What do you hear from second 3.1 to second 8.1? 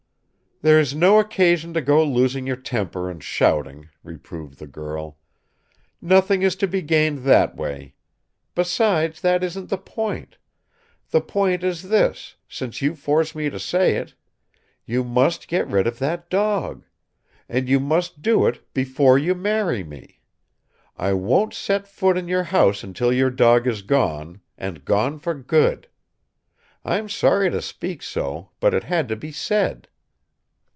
shouting," reproved the girl. "Nothing is to be gained that way.